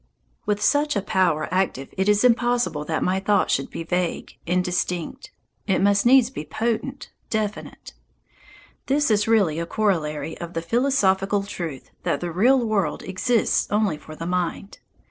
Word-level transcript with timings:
With 0.47 0.63
such 0.63 0.95
a 0.95 1.01
power 1.03 1.47
active 1.51 1.89
it 1.95 2.09
is 2.09 2.23
impossible 2.23 2.83
that 2.85 3.03
my 3.03 3.19
thought 3.19 3.51
should 3.51 3.69
be 3.69 3.83
vague, 3.83 4.35
indistinct. 4.47 5.29
It 5.67 5.79
must 5.79 6.07
needs 6.07 6.31
be 6.31 6.43
potent, 6.43 7.11
definite. 7.29 7.93
This 8.87 9.11
is 9.11 9.27
really 9.27 9.59
a 9.59 9.67
corollary 9.67 10.35
of 10.39 10.53
the 10.53 10.61
philosophical 10.63 11.43
truth 11.43 11.91
that 12.01 12.19
the 12.19 12.31
real 12.31 12.65
world 12.65 13.03
exists 13.03 13.67
only 13.69 13.99
for 13.99 14.15
the 14.15 14.25
mind. 14.25 14.79